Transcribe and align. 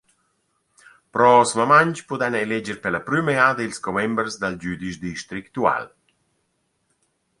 Prosmamaing 1.17 1.91
pudaina 2.11 2.41
eleger 2.47 2.79
pella 2.85 3.01
prüma 3.09 3.35
jada 3.41 3.61
ils 3.67 3.83
commembers 3.85 4.33
dal 4.41 4.55
güdisch 4.63 4.99
districtual. 5.07 5.83